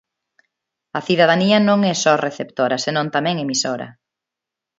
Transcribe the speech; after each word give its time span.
A 0.97 0.99
cidadanía 1.07 1.57
non 1.69 1.79
é 1.91 1.93
só 2.03 2.13
receptora 2.27 2.77
senón 2.85 3.07
tamén 3.15 3.35
emisora. 3.45 3.87